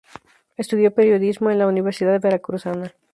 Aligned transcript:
Estudió 0.57 0.95
periodismo 0.95 1.51
en 1.51 1.59
la 1.59 1.67
Universidad 1.67 2.19
Veracruzana. 2.19 2.91